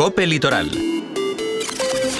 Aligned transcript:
Cope 0.00 0.24
Litoral 0.24 0.99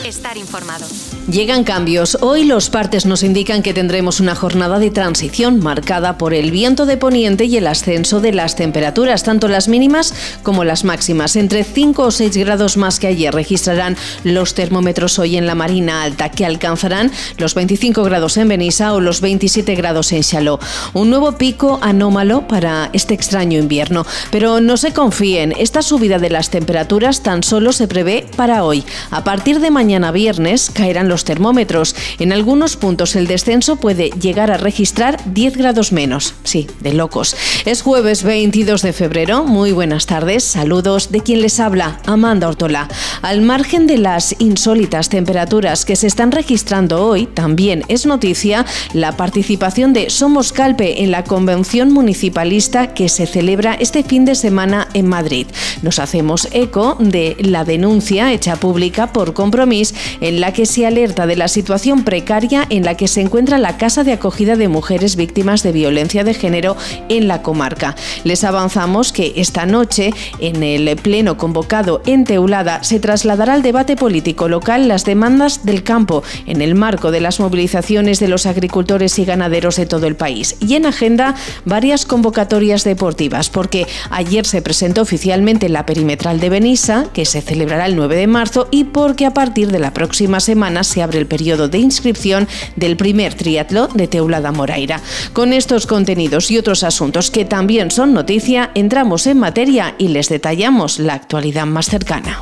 estar 0.06 0.36
informado. 0.36 0.86
Llegan 1.30 1.64
cambios. 1.64 2.18
Hoy 2.22 2.44
los 2.44 2.70
partes 2.70 3.06
nos 3.06 3.22
indican 3.22 3.62
que 3.62 3.74
tendremos 3.74 4.20
una 4.20 4.34
jornada 4.34 4.78
de 4.78 4.90
transición 4.90 5.60
marcada 5.60 6.18
por 6.18 6.34
el 6.34 6.50
viento 6.50 6.86
de 6.86 6.96
poniente 6.96 7.44
y 7.44 7.56
el 7.56 7.66
ascenso 7.66 8.20
de 8.20 8.32
las 8.32 8.56
temperaturas, 8.56 9.22
tanto 9.22 9.46
las 9.46 9.68
mínimas 9.68 10.14
como 10.42 10.64
las 10.64 10.84
máximas. 10.84 11.36
Entre 11.36 11.62
5 11.62 12.02
o 12.02 12.10
6 12.10 12.36
grados 12.38 12.76
más 12.76 12.98
que 12.98 13.06
ayer 13.06 13.34
registrarán 13.34 13.96
los 14.24 14.54
termómetros 14.54 15.18
hoy 15.18 15.36
en 15.36 15.46
la 15.46 15.54
Marina 15.54 16.02
Alta, 16.02 16.30
que 16.30 16.46
alcanzarán 16.46 17.12
los 17.36 17.54
25 17.54 18.02
grados 18.02 18.36
en 18.36 18.48
Benissa 18.48 18.92
o 18.94 19.00
los 19.00 19.20
27 19.20 19.74
grados 19.74 20.12
en 20.12 20.22
Chaló. 20.22 20.58
Un 20.94 21.10
nuevo 21.10 21.32
pico 21.32 21.78
anómalo 21.82 22.48
para 22.48 22.90
este 22.92 23.14
extraño 23.14 23.58
invierno. 23.58 24.06
Pero 24.30 24.60
no 24.60 24.76
se 24.76 24.92
confíen, 24.92 25.52
esta 25.58 25.82
subida 25.82 26.18
de 26.18 26.30
las 26.30 26.50
temperaturas 26.50 27.22
tan 27.22 27.42
solo 27.42 27.72
se 27.72 27.86
prevé 27.86 28.26
para 28.36 28.64
hoy. 28.64 28.84
A 29.10 29.22
partir 29.22 29.60
de 29.60 29.70
mañana 29.70 29.89
mañana 29.90 30.12
viernes 30.12 30.70
caerán 30.72 31.08
los 31.08 31.24
termómetros. 31.24 31.96
En 32.20 32.32
algunos 32.32 32.76
puntos 32.76 33.16
el 33.16 33.26
descenso 33.26 33.74
puede 33.74 34.10
llegar 34.10 34.52
a 34.52 34.56
registrar 34.56 35.18
10 35.24 35.56
grados 35.56 35.90
menos. 35.90 36.34
Sí, 36.44 36.68
de 36.78 36.92
locos. 36.92 37.34
Es 37.64 37.82
jueves 37.82 38.22
22 38.22 38.82
de 38.82 38.92
febrero. 38.92 39.42
Muy 39.42 39.72
buenas 39.72 40.06
tardes. 40.06 40.44
Saludos 40.44 41.10
de 41.10 41.22
quien 41.22 41.40
les 41.40 41.58
habla, 41.58 41.98
Amanda 42.06 42.46
Ortola. 42.46 42.88
Al 43.20 43.42
margen 43.42 43.88
de 43.88 43.98
las 43.98 44.36
insólitas 44.38 45.08
temperaturas 45.08 45.84
que 45.84 45.96
se 45.96 46.06
están 46.06 46.30
registrando 46.30 47.04
hoy, 47.04 47.26
también 47.26 47.82
es 47.88 48.06
noticia 48.06 48.66
la 48.92 49.16
participación 49.16 49.92
de 49.92 50.08
Somos 50.08 50.52
Calpe 50.52 51.02
en 51.02 51.10
la 51.10 51.24
convención 51.24 51.90
municipalista 51.92 52.94
que 52.94 53.08
se 53.08 53.26
celebra 53.26 53.74
este 53.74 54.04
fin 54.04 54.24
de 54.24 54.36
semana 54.36 54.86
en 54.94 55.08
Madrid. 55.08 55.48
Nos 55.82 55.98
hacemos 55.98 56.46
eco 56.52 56.96
de 57.00 57.36
la 57.40 57.64
denuncia 57.64 58.32
hecha 58.32 58.54
pública 58.54 59.12
por 59.12 59.34
compromiso 59.34 59.79
en 60.20 60.40
la 60.40 60.52
que 60.52 60.66
se 60.66 60.86
alerta 60.86 61.26
de 61.26 61.36
la 61.36 61.48
situación 61.48 62.04
precaria 62.04 62.66
en 62.70 62.84
la 62.84 62.96
que 62.96 63.08
se 63.08 63.20
encuentra 63.20 63.58
la 63.58 63.76
Casa 63.76 64.04
de 64.04 64.12
Acogida 64.12 64.56
de 64.56 64.68
Mujeres 64.68 65.16
Víctimas 65.16 65.62
de 65.62 65.72
Violencia 65.72 66.24
de 66.24 66.34
Género 66.34 66.76
en 67.08 67.28
la 67.28 67.42
comarca. 67.42 67.96
Les 68.24 68.44
avanzamos 68.44 69.12
que 69.12 69.32
esta 69.36 69.66
noche, 69.66 70.12
en 70.38 70.62
el 70.62 70.96
pleno 70.96 71.36
convocado 71.36 72.02
en 72.06 72.24
Teulada, 72.24 72.82
se 72.84 73.00
trasladará 73.00 73.54
al 73.54 73.62
debate 73.62 73.96
político 73.96 74.48
local 74.48 74.88
las 74.88 75.04
demandas 75.04 75.64
del 75.64 75.82
campo 75.82 76.22
en 76.46 76.60
el 76.60 76.74
marco 76.74 77.10
de 77.10 77.20
las 77.20 77.40
movilizaciones 77.40 78.20
de 78.20 78.28
los 78.28 78.46
agricultores 78.46 79.18
y 79.18 79.24
ganaderos 79.24 79.76
de 79.76 79.86
todo 79.86 80.06
el 80.06 80.16
país. 80.16 80.56
Y 80.60 80.74
en 80.74 80.86
agenda, 80.86 81.34
varias 81.64 82.04
convocatorias 82.04 82.84
deportivas, 82.84 83.50
porque 83.50 83.86
ayer 84.10 84.46
se 84.46 84.62
presentó 84.62 85.02
oficialmente 85.02 85.68
la 85.68 85.86
perimetral 85.86 86.40
de 86.40 86.50
Benissa, 86.50 87.06
que 87.12 87.24
se 87.24 87.40
celebrará 87.40 87.86
el 87.86 87.96
9 87.96 88.16
de 88.16 88.26
marzo, 88.26 88.68
y 88.70 88.84
porque 88.84 89.26
a 89.26 89.34
partir 89.34 89.69
de 89.70 89.78
la 89.78 89.92
próxima 89.92 90.40
semana 90.40 90.84
se 90.84 91.02
abre 91.02 91.18
el 91.18 91.26
periodo 91.26 91.68
de 91.68 91.78
inscripción 91.78 92.48
del 92.76 92.96
primer 92.96 93.34
triatlo 93.34 93.88
de 93.88 94.08
Teulada 94.08 94.52
Moraira. 94.52 95.00
Con 95.32 95.52
estos 95.52 95.86
contenidos 95.86 96.50
y 96.50 96.58
otros 96.58 96.84
asuntos 96.84 97.30
que 97.30 97.44
también 97.44 97.90
son 97.90 98.12
noticia, 98.12 98.70
entramos 98.74 99.26
en 99.26 99.38
materia 99.38 99.94
y 99.98 100.08
les 100.08 100.28
detallamos 100.28 100.98
la 100.98 101.14
actualidad 101.14 101.66
más 101.66 101.86
cercana. 101.86 102.40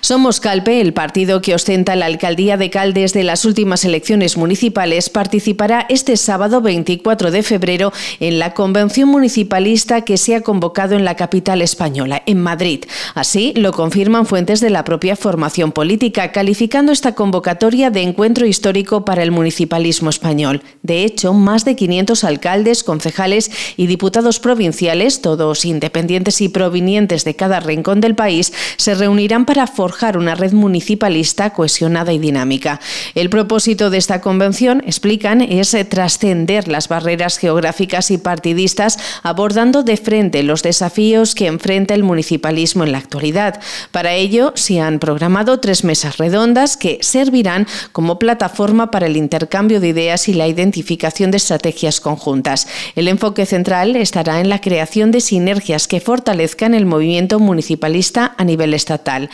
Somos 0.00 0.40
Calpe, 0.40 0.80
el 0.80 0.92
partido 0.92 1.40
que 1.40 1.54
ostenta 1.54 1.96
la 1.96 2.06
alcaldía 2.06 2.56
de 2.56 2.70
Caldes 2.70 3.12
de 3.12 3.24
las 3.24 3.44
últimas 3.44 3.84
elecciones 3.84 4.36
municipales, 4.36 5.10
participará 5.10 5.86
este 5.88 6.16
sábado 6.16 6.60
24 6.60 7.30
de 7.30 7.42
febrero 7.42 7.92
en 8.20 8.38
la 8.38 8.54
convención 8.54 9.08
municipalista 9.08 10.02
que 10.02 10.16
se 10.16 10.36
ha 10.36 10.42
convocado 10.42 10.94
en 10.94 11.04
la 11.04 11.16
capital 11.16 11.62
española, 11.62 12.22
en 12.26 12.40
Madrid. 12.40 12.84
Así 13.14 13.52
lo 13.56 13.72
confirman 13.72 14.26
fuentes 14.26 14.60
de 14.60 14.70
la 14.70 14.84
propia 14.84 15.16
formación 15.16 15.72
política, 15.72 16.30
calificando 16.30 16.92
esta 16.92 17.14
convocatoria 17.14 17.90
de 17.90 18.02
encuentro 18.02 18.46
histórico 18.46 19.04
para 19.04 19.22
el 19.22 19.32
municipalismo 19.32 20.10
español. 20.10 20.62
De 20.82 21.04
hecho, 21.04 21.32
más 21.32 21.64
de 21.64 21.74
500 21.76 22.24
alcaldes, 22.24 22.84
concejales 22.84 23.50
y 23.76 23.86
diputados 23.86 24.38
provinciales, 24.38 25.20
todos 25.22 25.64
independientes 25.64 26.40
y 26.40 26.48
provenientes 26.48 27.24
de 27.24 27.34
cada 27.34 27.60
rincón 27.60 28.00
del 28.00 28.14
país, 28.14 28.52
se 28.76 28.94
reunirán 28.94 29.44
para 29.44 29.66
forjar 29.88 30.18
una 30.18 30.34
red 30.34 30.52
municipalista 30.52 31.48
cohesionada 31.54 32.12
y 32.12 32.18
dinámica. 32.18 32.78
El 33.14 33.30
propósito 33.30 33.88
de 33.88 33.96
esta 33.96 34.20
convención, 34.20 34.82
explican, 34.86 35.40
es 35.40 35.74
trascender 35.88 36.68
las 36.68 36.88
barreras 36.88 37.38
geográficas 37.38 38.10
y 38.10 38.18
partidistas, 38.18 38.98
abordando 39.22 39.82
de 39.82 39.96
frente 39.96 40.42
los 40.42 40.62
desafíos 40.62 41.34
que 41.34 41.46
enfrenta 41.46 41.94
el 41.94 42.02
municipalismo 42.02 42.84
en 42.84 42.92
la 42.92 42.98
actualidad. 42.98 43.62
Para 43.90 44.12
ello, 44.12 44.52
se 44.56 44.78
han 44.78 44.98
programado 44.98 45.58
tres 45.58 45.84
mesas 45.84 46.18
redondas 46.18 46.76
que 46.76 46.98
servirán 47.00 47.66
como 47.92 48.18
plataforma 48.18 48.90
para 48.90 49.06
el 49.06 49.16
intercambio 49.16 49.80
de 49.80 49.88
ideas 49.88 50.28
y 50.28 50.34
la 50.34 50.48
identificación 50.48 51.30
de 51.30 51.38
estrategias 51.38 52.02
conjuntas. 52.02 52.68
El 52.94 53.08
enfoque 53.08 53.46
central 53.46 53.96
estará 53.96 54.40
en 54.40 54.50
la 54.50 54.60
creación 54.60 55.12
de 55.12 55.22
sinergias 55.22 55.88
que 55.88 56.00
fortalezcan 56.00 56.74
el 56.74 56.84
movimiento 56.84 57.38
municipalista 57.38 58.34
a 58.36 58.44
nivel 58.44 58.74
estatal. 58.74 59.30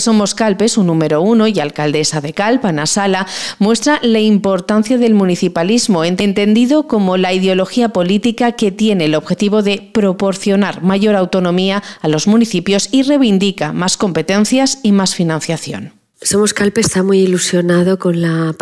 Somos 0.00 0.34
Calpe, 0.34 0.68
su 0.68 0.84
número 0.84 1.22
uno 1.22 1.46
y 1.48 1.58
alcaldesa 1.58 2.20
de 2.20 2.32
Calpa, 2.32 2.68
Ana 2.68 2.86
Sala, 2.86 3.26
muestra 3.58 3.98
la 4.02 4.20
importancia 4.20 4.98
del 4.98 5.14
municipalismo, 5.14 6.04
entendido 6.04 6.86
como 6.86 7.16
la 7.16 7.32
ideología 7.32 7.88
política 7.90 8.52
que 8.52 8.70
tiene 8.70 9.06
el 9.06 9.14
objetivo 9.14 9.62
de 9.62 9.90
proporcionar 9.92 10.82
mayor 10.82 11.16
autonomía 11.16 11.82
a 12.02 12.08
los 12.08 12.26
municipios 12.26 12.88
y 12.92 13.02
reivindica 13.02 13.72
más 13.72 13.96
competencias 13.96 14.78
y 14.82 14.92
más 14.92 15.14
financiación. 15.14 15.92
Somos 16.22 16.54
Calpe 16.54 16.80
está 16.80 17.02
muy 17.02 17.20
ilusionado 17.20 17.98
con 17.98 18.22
la 18.22 18.54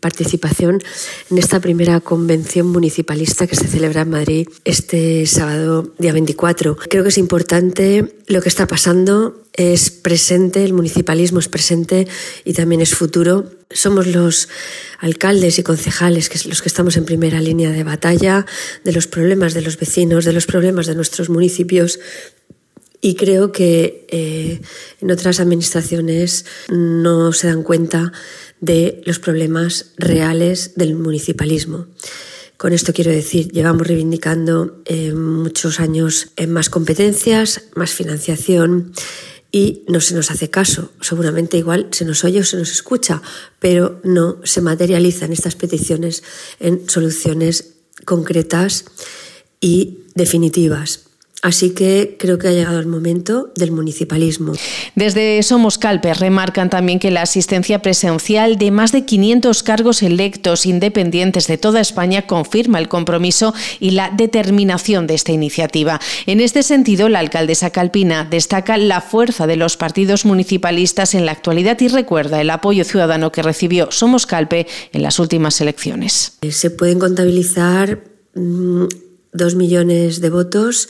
participación 0.00 0.82
en 1.30 1.38
esta 1.38 1.60
primera 1.60 2.00
convención 2.00 2.66
municipalista 2.66 3.46
que 3.46 3.54
se 3.54 3.68
celebra 3.68 4.02
en 4.02 4.10
Madrid 4.10 4.48
este 4.64 5.24
sábado 5.26 5.92
día 5.98 6.12
24. 6.12 6.76
Creo 6.76 7.04
que 7.04 7.10
es 7.10 7.18
importante 7.18 8.16
lo 8.26 8.42
que 8.42 8.48
está 8.48 8.66
pasando, 8.66 9.44
es 9.58 9.90
presente, 9.90 10.64
el 10.64 10.72
municipalismo 10.72 11.40
es 11.40 11.48
presente 11.48 12.06
y 12.44 12.52
también 12.52 12.80
es 12.80 12.94
futuro. 12.94 13.50
Somos 13.70 14.06
los 14.06 14.48
alcaldes 15.00 15.58
y 15.58 15.64
concejales 15.64 16.28
que 16.28 16.48
los 16.48 16.62
que 16.62 16.68
estamos 16.68 16.96
en 16.96 17.04
primera 17.04 17.40
línea 17.40 17.72
de 17.72 17.82
batalla 17.82 18.46
de 18.84 18.92
los 18.92 19.08
problemas 19.08 19.54
de 19.54 19.62
los 19.62 19.76
vecinos, 19.76 20.24
de 20.24 20.32
los 20.32 20.46
problemas 20.46 20.86
de 20.86 20.94
nuestros 20.94 21.28
municipios, 21.28 21.98
y 23.00 23.16
creo 23.16 23.50
que 23.50 24.06
eh, 24.08 24.60
en 25.00 25.10
otras 25.10 25.40
administraciones 25.40 26.44
no 26.68 27.32
se 27.32 27.48
dan 27.48 27.64
cuenta 27.64 28.12
de 28.60 29.02
los 29.06 29.18
problemas 29.18 29.92
reales 29.96 30.74
del 30.76 30.94
municipalismo. 30.94 31.86
Con 32.56 32.72
esto 32.72 32.92
quiero 32.92 33.12
decir, 33.12 33.52
llevamos 33.52 33.86
reivindicando 33.86 34.82
eh, 34.84 35.12
muchos 35.12 35.78
años 35.78 36.32
más 36.48 36.70
competencias, 36.70 37.62
más 37.76 37.90
financiación 37.90 38.92
y 39.50 39.84
no 39.88 40.00
se 40.00 40.14
nos 40.14 40.30
hace 40.30 40.50
caso. 40.50 40.92
Seguramente 41.00 41.56
igual 41.56 41.88
se 41.90 42.04
nos 42.04 42.24
oye 42.24 42.40
o 42.40 42.44
se 42.44 42.56
nos 42.56 42.70
escucha, 42.70 43.22
pero 43.58 44.00
no 44.04 44.40
se 44.44 44.60
materializan 44.60 45.32
estas 45.32 45.56
peticiones 45.56 46.22
en 46.60 46.88
soluciones 46.88 47.74
concretas 48.04 48.84
y 49.60 50.00
definitivas. 50.14 51.07
Así 51.40 51.70
que 51.70 52.16
creo 52.18 52.36
que 52.36 52.48
ha 52.48 52.52
llegado 52.52 52.80
el 52.80 52.86
momento 52.86 53.52
del 53.54 53.70
municipalismo. 53.70 54.54
Desde 54.96 55.40
Somos 55.44 55.78
Calpe 55.78 56.12
remarcan 56.12 56.68
también 56.68 56.98
que 56.98 57.12
la 57.12 57.22
asistencia 57.22 57.80
presencial 57.80 58.58
de 58.58 58.72
más 58.72 58.90
de 58.90 59.04
500 59.04 59.62
cargos 59.62 60.02
electos 60.02 60.66
independientes 60.66 61.46
de 61.46 61.56
toda 61.56 61.80
España 61.80 62.26
confirma 62.26 62.80
el 62.80 62.88
compromiso 62.88 63.54
y 63.78 63.92
la 63.92 64.10
determinación 64.10 65.06
de 65.06 65.14
esta 65.14 65.30
iniciativa. 65.30 66.00
En 66.26 66.40
este 66.40 66.64
sentido, 66.64 67.08
la 67.08 67.20
alcaldesa 67.20 67.70
calpina 67.70 68.24
destaca 68.24 68.76
la 68.76 69.00
fuerza 69.00 69.46
de 69.46 69.56
los 69.56 69.76
partidos 69.76 70.24
municipalistas 70.24 71.14
en 71.14 71.24
la 71.24 71.32
actualidad 71.32 71.78
y 71.80 71.86
recuerda 71.86 72.40
el 72.40 72.50
apoyo 72.50 72.82
ciudadano 72.82 73.30
que 73.30 73.42
recibió 73.42 73.92
Somos 73.92 74.26
Calpe 74.26 74.66
en 74.92 75.02
las 75.02 75.20
últimas 75.20 75.60
elecciones. 75.60 76.38
Se 76.50 76.70
pueden 76.70 76.98
contabilizar 76.98 78.02
mm, 78.34 78.86
dos 79.32 79.54
millones 79.54 80.20
de 80.20 80.30
votos 80.30 80.88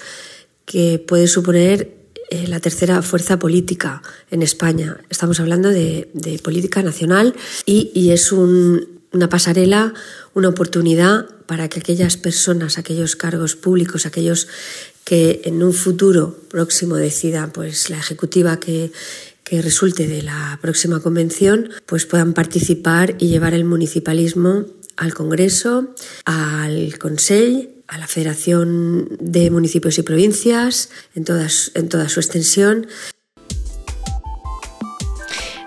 que 0.68 1.02
puede 1.04 1.26
suponer 1.26 1.96
eh, 2.30 2.46
la 2.46 2.60
tercera 2.60 3.00
fuerza 3.00 3.38
política 3.38 4.02
en 4.30 4.42
España. 4.42 4.98
Estamos 5.08 5.40
hablando 5.40 5.70
de, 5.70 6.06
política 6.44 6.82
nacional 6.82 7.34
y, 7.64 8.10
es 8.10 8.32
una 8.32 9.28
pasarela, 9.30 9.94
una 10.34 10.50
oportunidad 10.50 11.26
para 11.46 11.68
que 11.70 11.80
aquellas 11.80 12.18
personas, 12.18 12.76
aquellos 12.76 13.16
cargos 13.16 13.56
públicos, 13.56 14.04
aquellos 14.04 14.46
que 15.04 15.40
en 15.44 15.62
un 15.62 15.72
futuro 15.72 16.38
próximo 16.50 16.96
decidan 16.96 17.50
pues, 17.50 17.88
la 17.88 17.96
ejecutiva 17.96 18.60
que, 18.60 18.92
resulte 19.50 20.06
de 20.06 20.22
la 20.22 20.58
próxima 20.60 21.00
convención, 21.00 21.70
pues 21.86 22.04
puedan 22.04 22.34
participar 22.34 23.16
y 23.18 23.28
llevar 23.28 23.54
el 23.54 23.64
municipalismo 23.64 24.66
al 24.98 25.14
Congreso, 25.14 25.94
al 26.26 26.98
Consejo 26.98 27.77
a 27.88 27.98
la 27.98 28.06
Federación 28.06 29.08
de 29.18 29.50
Municipios 29.50 29.98
y 29.98 30.02
Provincias 30.02 30.90
en, 31.14 31.24
todas, 31.24 31.72
en 31.74 31.88
toda 31.88 32.08
su 32.08 32.20
extensión 32.20 32.86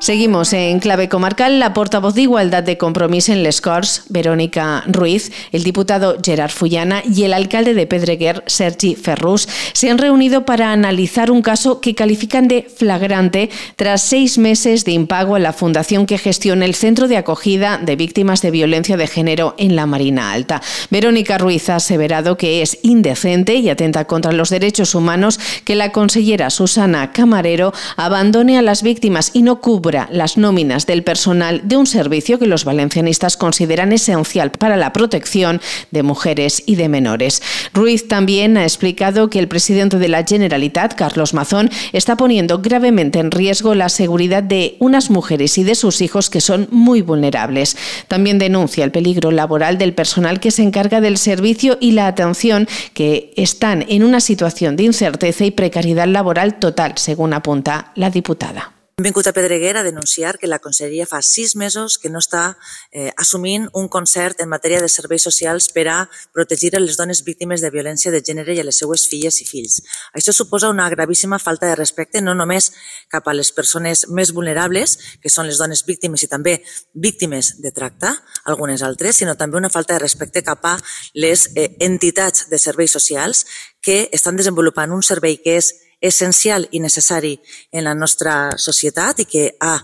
Seguimos 0.01 0.51
en 0.53 0.79
clave 0.79 1.09
comarcal. 1.09 1.59
La 1.59 1.75
portavoz 1.75 2.15
de 2.15 2.23
Igualdad 2.23 2.63
de 2.63 2.75
Compromiso 2.75 3.33
en 3.33 3.43
Les 3.43 3.61
Corts, 3.61 4.05
Verónica 4.09 4.83
Ruiz, 4.87 5.31
el 5.51 5.63
diputado 5.63 6.17
Gerard 6.25 6.49
Fullana 6.49 7.03
y 7.05 7.21
el 7.21 7.33
alcalde 7.33 7.75
de 7.75 7.85
Pedreguer, 7.85 8.43
Sergi 8.47 8.95
Ferrus, 8.95 9.47
se 9.73 9.91
han 9.91 9.99
reunido 9.99 10.43
para 10.43 10.71
analizar 10.71 11.29
un 11.29 11.43
caso 11.43 11.81
que 11.81 11.93
califican 11.93 12.47
de 12.47 12.63
flagrante 12.63 13.51
tras 13.75 14.01
seis 14.01 14.39
meses 14.39 14.85
de 14.85 14.91
impago 14.93 15.35
a 15.35 15.39
la 15.39 15.53
fundación 15.53 16.07
que 16.07 16.17
gestiona 16.17 16.65
el 16.65 16.73
Centro 16.73 17.07
de 17.07 17.17
Acogida 17.17 17.77
de 17.77 17.95
Víctimas 17.95 18.41
de 18.41 18.49
Violencia 18.49 18.97
de 18.97 19.05
Género 19.05 19.53
en 19.59 19.75
la 19.75 19.85
Marina 19.85 20.31
Alta. 20.31 20.63
Verónica 20.89 21.37
Ruiz 21.37 21.69
ha 21.69 21.75
aseverado 21.75 22.37
que 22.37 22.63
es 22.63 22.79
indecente 22.81 23.53
y 23.53 23.69
atenta 23.69 24.05
contra 24.05 24.31
los 24.31 24.49
derechos 24.49 24.95
humanos 24.95 25.39
que 25.63 25.75
la 25.75 25.91
consellera 25.91 26.49
Susana 26.49 27.11
Camarero 27.11 27.71
abandone 27.97 28.57
a 28.57 28.63
las 28.63 28.81
víctimas 28.81 29.29
y 29.35 29.43
no 29.43 29.61
cubra 29.61 29.90
las 30.11 30.37
nóminas 30.37 30.85
del 30.85 31.03
personal 31.03 31.61
de 31.63 31.77
un 31.77 31.85
servicio 31.85 32.39
que 32.39 32.47
los 32.47 32.65
valencianistas 32.65 33.37
consideran 33.37 33.91
esencial 33.91 34.51
para 34.51 34.77
la 34.77 34.93
protección 34.93 35.61
de 35.91 36.03
mujeres 36.03 36.63
y 36.65 36.75
de 36.75 36.89
menores. 36.89 37.41
Ruiz 37.73 38.07
también 38.07 38.57
ha 38.57 38.63
explicado 38.63 39.29
que 39.29 39.39
el 39.39 39.47
presidente 39.47 39.97
de 39.97 40.07
la 40.07 40.23
Generalitat, 40.23 40.95
Carlos 40.95 41.33
Mazón, 41.33 41.69
está 41.93 42.17
poniendo 42.17 42.59
gravemente 42.59 43.19
en 43.19 43.31
riesgo 43.31 43.75
la 43.75 43.89
seguridad 43.89 44.43
de 44.43 44.77
unas 44.79 45.09
mujeres 45.09 45.57
y 45.57 45.63
de 45.63 45.75
sus 45.75 46.01
hijos 46.01 46.29
que 46.29 46.41
son 46.41 46.67
muy 46.71 47.01
vulnerables. 47.01 47.77
También 48.07 48.39
denuncia 48.39 48.83
el 48.83 48.91
peligro 48.91 49.31
laboral 49.31 49.77
del 49.77 49.93
personal 49.93 50.39
que 50.39 50.51
se 50.51 50.63
encarga 50.63 51.01
del 51.01 51.17
servicio 51.17 51.77
y 51.79 51.91
la 51.91 52.07
atención 52.07 52.67
que 52.93 53.33
están 53.35 53.85
en 53.87 54.03
una 54.03 54.19
situación 54.19 54.75
de 54.75 54.83
incerteza 54.83 55.45
y 55.45 55.51
precariedad 55.51 56.07
laboral 56.07 56.59
total, 56.59 56.93
según 56.95 57.33
apunta 57.33 57.91
la 57.95 58.09
diputada. 58.09 58.80
Hem 59.01 59.07
vingut 59.07 59.25
a 59.25 59.33
Pedreguer 59.33 59.77
a 59.77 59.83
denunciar 59.83 60.37
que 60.37 60.45
la 60.45 60.59
Conselleria 60.61 61.07
fa 61.09 61.23
sis 61.25 61.55
mesos 61.57 61.95
que 61.97 62.11
no 62.13 62.19
està 62.21 62.59
eh, 62.93 63.09
assumint 63.17 63.63
un 63.73 63.87
concert 63.89 64.43
en 64.45 64.51
matèria 64.51 64.77
de 64.83 64.91
serveis 64.93 65.25
socials 65.25 65.71
per 65.73 65.87
a 65.89 65.95
protegir 66.37 66.69
les 66.75 66.99
dones 66.99 67.23
víctimes 67.25 67.65
de 67.65 67.71
violència 67.73 68.13
de 68.13 68.21
gènere 68.21 68.53
i 68.53 68.61
a 68.61 68.67
les 68.67 68.77
seues 68.77 69.07
filles 69.09 69.41
i 69.41 69.49
fills. 69.49 69.79
Això 70.13 70.37
suposa 70.37 70.69
una 70.69 70.85
gravíssima 70.93 71.41
falta 71.41 71.65
de 71.65 71.79
respecte 71.81 72.21
no 72.21 72.37
només 72.37 72.69
cap 73.09 73.25
a 73.25 73.33
les 73.33 73.49
persones 73.49 74.05
més 74.05 74.35
vulnerables, 74.37 74.99
que 75.17 75.33
són 75.33 75.49
les 75.49 75.57
dones 75.57 75.81
víctimes 75.89 76.21
i 76.21 76.29
també 76.29 76.59
víctimes 76.93 77.55
de 77.57 77.73
tracte, 77.73 78.13
algunes 78.45 78.85
altres, 78.85 79.17
sinó 79.17 79.33
també 79.33 79.57
una 79.57 79.73
falta 79.73 79.97
de 79.97 80.05
respecte 80.05 80.45
cap 80.45 80.75
a 80.75 80.77
les 81.17 81.49
eh, 81.55 81.71
entitats 81.81 82.51
de 82.53 82.61
serveis 82.61 82.93
socials 82.93 83.47
que 83.81 84.11
estan 84.13 84.37
desenvolupant 84.37 84.93
un 84.93 85.01
servei 85.01 85.41
que 85.41 85.57
és 85.57 85.73
essencial 86.01 86.67
i 86.71 86.81
necessari 86.81 87.37
en 87.71 87.85
la 87.85 87.93
nostra 87.95 88.57
societat 88.57 89.21
i 89.21 89.29
que 89.29 89.45
ha 89.61 89.77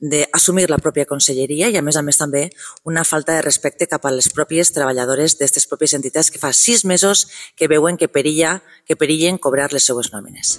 d'assumir 0.00 0.68
la 0.70 0.80
pròpia 0.80 1.04
conselleria 1.06 1.68
i, 1.68 1.76
a 1.76 1.82
més 1.84 1.96
a 1.96 2.02
més, 2.02 2.18
també 2.18 2.48
una 2.88 3.04
falta 3.04 3.36
de 3.36 3.44
respecte 3.44 3.86
cap 3.86 4.06
a 4.08 4.14
les 4.14 4.30
pròpies 4.32 4.72
treballadores 4.72 5.36
d'aquestes 5.36 5.68
pròpies 5.68 5.94
entitats 5.98 6.32
que 6.32 6.40
fa 6.40 6.54
sis 6.56 6.84
mesos 6.84 7.28
que 7.56 7.68
veuen 7.68 8.00
que 8.00 8.08
perilla, 8.08 8.60
que 8.88 8.96
perillen 8.96 9.38
cobrar 9.38 9.72
les 9.72 9.84
seues 9.84 10.12
nòmines. 10.12 10.58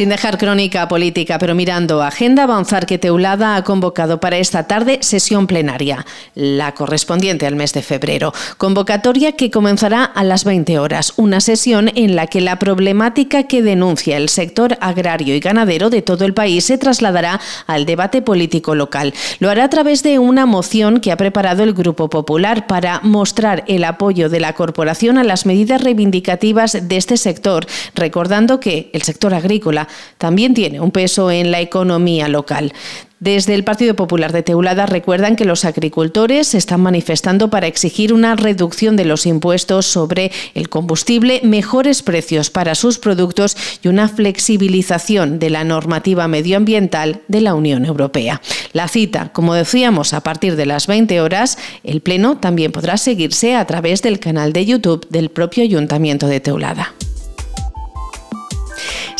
Sin 0.00 0.08
dejar 0.08 0.38
crónica 0.38 0.88
política, 0.88 1.38
pero 1.38 1.54
mirando 1.54 2.00
agenda, 2.02 2.44
avanzar 2.44 2.86
que 2.86 2.96
Teulada 2.96 3.54
ha 3.54 3.64
convocado 3.64 4.18
para 4.18 4.38
esta 4.38 4.66
tarde 4.66 5.00
sesión 5.02 5.46
plenaria, 5.46 6.06
la 6.34 6.72
correspondiente 6.72 7.46
al 7.46 7.54
mes 7.54 7.74
de 7.74 7.82
febrero. 7.82 8.32
Convocatoria 8.56 9.32
que 9.32 9.50
comenzará 9.50 10.04
a 10.04 10.24
las 10.24 10.44
20 10.44 10.78
horas, 10.78 11.12
una 11.18 11.42
sesión 11.42 11.90
en 11.96 12.16
la 12.16 12.28
que 12.28 12.40
la 12.40 12.58
problemática 12.58 13.42
que 13.42 13.60
denuncia 13.60 14.16
el 14.16 14.30
sector 14.30 14.78
agrario 14.80 15.34
y 15.34 15.40
ganadero 15.40 15.90
de 15.90 16.00
todo 16.00 16.24
el 16.24 16.32
país 16.32 16.64
se 16.64 16.78
trasladará 16.78 17.38
al 17.66 17.84
debate 17.84 18.22
político 18.22 18.74
local. 18.74 19.12
Lo 19.38 19.50
hará 19.50 19.64
a 19.64 19.68
través 19.68 20.02
de 20.02 20.18
una 20.18 20.46
moción 20.46 21.00
que 21.00 21.12
ha 21.12 21.18
preparado 21.18 21.62
el 21.62 21.74
Grupo 21.74 22.08
Popular 22.08 22.66
para 22.66 23.00
mostrar 23.02 23.64
el 23.66 23.84
apoyo 23.84 24.30
de 24.30 24.40
la 24.40 24.54
corporación 24.54 25.18
a 25.18 25.24
las 25.24 25.44
medidas 25.44 25.82
reivindicativas 25.82 26.88
de 26.88 26.96
este 26.96 27.18
sector, 27.18 27.66
recordando 27.94 28.60
que 28.60 28.88
el 28.94 29.02
sector 29.02 29.34
agrícola 29.34 29.88
también 30.18 30.54
tiene 30.54 30.80
un 30.80 30.90
peso 30.90 31.30
en 31.30 31.50
la 31.50 31.60
economía 31.60 32.28
local. 32.28 32.72
Desde 33.20 33.54
el 33.54 33.64
Partido 33.64 33.94
Popular 33.94 34.32
de 34.32 34.42
Teulada 34.42 34.86
recuerdan 34.86 35.36
que 35.36 35.44
los 35.44 35.66
agricultores 35.66 36.48
se 36.48 36.58
están 36.58 36.80
manifestando 36.80 37.50
para 37.50 37.66
exigir 37.66 38.14
una 38.14 38.34
reducción 38.34 38.96
de 38.96 39.04
los 39.04 39.26
impuestos 39.26 39.84
sobre 39.84 40.32
el 40.54 40.70
combustible, 40.70 41.42
mejores 41.44 42.02
precios 42.02 42.48
para 42.48 42.74
sus 42.74 42.98
productos 42.98 43.58
y 43.82 43.88
una 43.88 44.08
flexibilización 44.08 45.38
de 45.38 45.50
la 45.50 45.64
normativa 45.64 46.28
medioambiental 46.28 47.20
de 47.28 47.42
la 47.42 47.54
Unión 47.54 47.84
Europea. 47.84 48.40
La 48.72 48.88
cita, 48.88 49.30
como 49.34 49.52
decíamos, 49.52 50.14
a 50.14 50.22
partir 50.22 50.56
de 50.56 50.64
las 50.64 50.86
20 50.86 51.20
horas, 51.20 51.58
el 51.84 52.00
Pleno 52.00 52.38
también 52.38 52.72
podrá 52.72 52.96
seguirse 52.96 53.54
a 53.54 53.66
través 53.66 54.00
del 54.00 54.18
canal 54.18 54.54
de 54.54 54.64
YouTube 54.64 55.06
del 55.10 55.28
propio 55.28 55.62
Ayuntamiento 55.62 56.26
de 56.26 56.40
Teulada. 56.40 56.94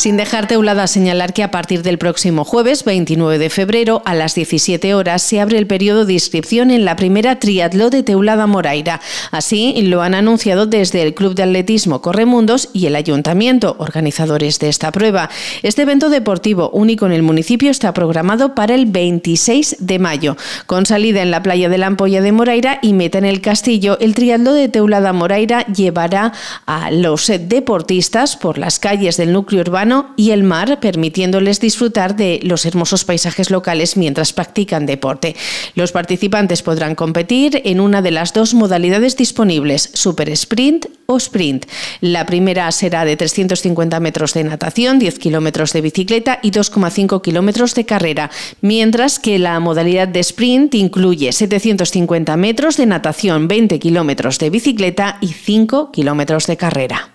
Sin 0.00 0.16
dejar 0.16 0.48
teulada 0.48 0.86
señalar 0.86 1.34
que 1.34 1.42
a 1.42 1.50
partir 1.50 1.82
del 1.82 1.98
próximo 1.98 2.46
jueves 2.46 2.84
29 2.84 3.38
de 3.38 3.50
febrero 3.50 4.00
a 4.06 4.14
las 4.14 4.34
17 4.34 4.94
horas 4.94 5.20
se 5.20 5.40
abre 5.40 5.58
el 5.58 5.66
periodo 5.66 6.06
de 6.06 6.14
inscripción 6.14 6.70
en 6.70 6.86
la 6.86 6.96
primera 6.96 7.38
triatló 7.38 7.90
de 7.90 8.02
Teulada 8.02 8.46
Moraira. 8.46 9.02
Así 9.30 9.82
lo 9.82 10.00
han 10.00 10.14
anunciado 10.14 10.64
desde 10.64 11.02
el 11.02 11.12
Club 11.12 11.34
de 11.34 11.42
Atletismo 11.42 12.00
Corremundos 12.00 12.70
y 12.72 12.86
el 12.86 12.96
Ayuntamiento, 12.96 13.76
organizadores 13.78 14.58
de 14.58 14.70
esta 14.70 14.90
prueba. 14.90 15.28
Este 15.62 15.82
evento 15.82 16.08
deportivo 16.08 16.70
único 16.70 17.04
en 17.04 17.12
el 17.12 17.22
municipio 17.22 17.70
está 17.70 17.92
programado 17.92 18.54
para 18.54 18.74
el 18.74 18.86
26 18.86 19.76
de 19.80 19.98
mayo. 19.98 20.38
Con 20.64 20.86
salida 20.86 21.20
en 21.20 21.30
la 21.30 21.42
playa 21.42 21.68
de 21.68 21.76
la 21.76 21.88
Ampolla 21.88 22.22
de 22.22 22.32
Moraira 22.32 22.78
y 22.80 22.94
meta 22.94 23.18
en 23.18 23.26
el 23.26 23.42
castillo, 23.42 23.98
el 24.00 24.14
triatló 24.14 24.54
de 24.54 24.70
Teulada 24.70 25.12
Moraira 25.12 25.66
llevará 25.66 26.32
a 26.64 26.90
los 26.90 27.30
deportistas 27.38 28.38
por 28.38 28.56
las 28.56 28.78
calles 28.78 29.18
del 29.18 29.34
núcleo 29.34 29.60
urbano 29.60 29.89
y 30.16 30.30
el 30.30 30.42
mar, 30.42 30.80
permitiéndoles 30.80 31.60
disfrutar 31.60 32.16
de 32.16 32.40
los 32.42 32.64
hermosos 32.66 33.04
paisajes 33.04 33.50
locales 33.50 33.96
mientras 33.96 34.32
practican 34.32 34.86
deporte. 34.86 35.36
Los 35.74 35.92
participantes 35.92 36.62
podrán 36.62 36.94
competir 36.94 37.60
en 37.64 37.80
una 37.80 38.02
de 38.02 38.10
las 38.10 38.32
dos 38.32 38.54
modalidades 38.54 39.16
disponibles, 39.16 39.90
Super 39.94 40.28
Sprint 40.30 40.86
o 41.06 41.16
Sprint. 41.16 41.66
La 42.00 42.26
primera 42.26 42.70
será 42.72 43.04
de 43.04 43.16
350 43.16 44.00
metros 44.00 44.34
de 44.34 44.44
natación, 44.44 44.98
10 44.98 45.18
kilómetros 45.18 45.72
de 45.72 45.80
bicicleta 45.80 46.38
y 46.42 46.50
2,5 46.50 47.20
kilómetros 47.20 47.74
de 47.74 47.84
carrera, 47.84 48.30
mientras 48.60 49.18
que 49.18 49.38
la 49.38 49.58
modalidad 49.60 50.08
de 50.08 50.20
Sprint 50.20 50.74
incluye 50.74 51.32
750 51.32 52.36
metros 52.36 52.76
de 52.76 52.86
natación, 52.86 53.48
20 53.48 53.78
kilómetros 53.78 54.38
de 54.38 54.50
bicicleta 54.50 55.18
y 55.20 55.28
5 55.28 55.92
kilómetros 55.92 56.46
de 56.46 56.56
carrera. 56.56 57.09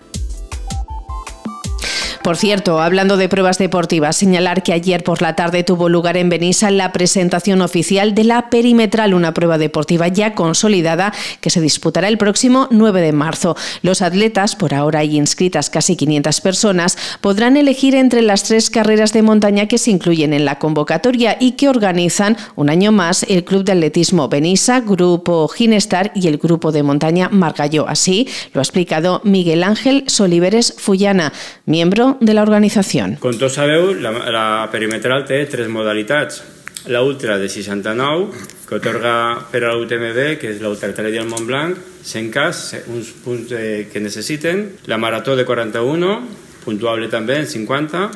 Por 2.26 2.36
cierto, 2.36 2.80
hablando 2.80 3.16
de 3.16 3.28
pruebas 3.28 3.56
deportivas, 3.56 4.16
señalar 4.16 4.64
que 4.64 4.72
ayer 4.72 5.04
por 5.04 5.22
la 5.22 5.36
tarde 5.36 5.62
tuvo 5.62 5.88
lugar 5.88 6.16
en 6.16 6.28
Benissa 6.28 6.72
la 6.72 6.90
presentación 6.90 7.62
oficial 7.62 8.16
de 8.16 8.24
la 8.24 8.50
Perimetral, 8.50 9.14
una 9.14 9.32
prueba 9.32 9.58
deportiva 9.58 10.08
ya 10.08 10.34
consolidada 10.34 11.12
que 11.40 11.50
se 11.50 11.60
disputará 11.60 12.08
el 12.08 12.18
próximo 12.18 12.66
9 12.72 13.00
de 13.00 13.12
marzo. 13.12 13.56
Los 13.82 14.02
atletas, 14.02 14.56
por 14.56 14.74
ahora 14.74 14.98
hay 14.98 15.16
inscritas 15.16 15.70
casi 15.70 15.94
500 15.94 16.40
personas, 16.40 16.98
podrán 17.20 17.56
elegir 17.56 17.94
entre 17.94 18.22
las 18.22 18.42
tres 18.42 18.70
carreras 18.70 19.12
de 19.12 19.22
montaña 19.22 19.68
que 19.68 19.78
se 19.78 19.92
incluyen 19.92 20.32
en 20.32 20.46
la 20.46 20.58
convocatoria 20.58 21.36
y 21.38 21.52
que 21.52 21.68
organizan 21.68 22.36
un 22.56 22.70
año 22.70 22.90
más 22.90 23.22
el 23.22 23.44
Club 23.44 23.62
de 23.62 23.70
Atletismo 23.70 24.28
Benissa, 24.28 24.80
Grupo 24.80 25.46
Ginestar 25.46 26.10
y 26.16 26.26
el 26.26 26.38
Grupo 26.38 26.72
de 26.72 26.82
Montaña 26.82 27.28
Margalló. 27.28 27.86
Así 27.88 28.26
lo 28.52 28.60
ha 28.60 28.64
explicado 28.64 29.20
Miguel 29.22 29.62
Ángel 29.62 30.02
Soliveres 30.08 30.74
Fullana, 30.76 31.32
miembro 31.66 32.15
de 32.20 32.34
la 32.34 32.42
organización. 32.42 33.16
Com 33.22 33.36
tots 33.38 33.58
sabeu, 33.58 33.92
la, 34.00 34.12
la 34.32 34.46
perimetral 34.72 35.26
té 35.28 35.44
tres 35.50 35.70
modalitats. 35.72 36.42
La 36.86 37.02
ultra 37.02 37.34
de 37.38 37.48
69, 37.50 38.44
que 38.68 38.76
otorga 38.78 39.14
per 39.50 39.64
a 39.66 39.72
l'UTMB, 39.74 40.36
que 40.38 40.52
és 40.52 40.60
l'ultratrail 40.62 41.14
del 41.14 41.26
Mont 41.26 41.46
Blanc, 41.48 41.80
100 42.06 42.30
cas, 42.30 42.62
uns 42.94 43.10
punts 43.24 43.50
eh, 43.58 43.88
que 43.90 44.02
necessiten. 44.02 44.68
La 44.86 44.98
marató 44.98 45.34
de 45.34 45.44
41, 45.44 46.14
puntuable 46.62 47.10
també 47.10 47.40
en 47.42 47.50
50, 47.50 48.06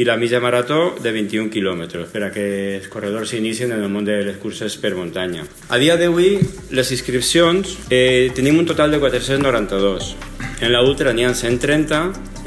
i 0.00 0.04
la 0.04 0.16
mitja 0.16 0.40
marató 0.40 0.94
de 1.02 1.10
21 1.12 1.50
quilòmetres 1.52 2.08
per 2.08 2.22
a 2.24 2.30
que 2.32 2.44
els 2.78 2.86
corredors 2.88 3.34
s'inicien 3.34 3.74
en 3.74 3.82
el 3.82 3.90
món 3.92 4.06
de 4.06 4.20
les 4.24 4.38
curses 4.40 4.78
per 4.80 4.94
muntanya. 4.96 5.44
A 5.68 5.76
dia 5.82 5.98
d'avui, 6.00 6.38
les 6.70 6.92
inscripcions, 6.94 7.76
eh, 7.90 8.30
tenim 8.34 8.58
un 8.58 8.66
total 8.70 8.94
de 8.94 9.00
492. 9.02 10.14
En 10.60 10.72
la 10.72 10.82
ultra 10.86 11.12
n'hi 11.12 11.26
ha 11.26 11.34
130, 11.34 12.00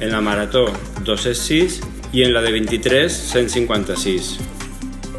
en 0.03 0.11
la 0.11 0.21
marató 0.21 0.65
206 1.03 1.81
y 2.11 2.23
en 2.23 2.33
la 2.33 2.41
de 2.41 2.51
23 2.51 3.11
156. 3.11 4.37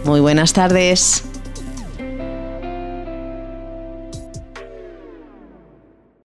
Muy 0.05 0.21
buenas 0.21 0.53
tardes. 0.53 1.25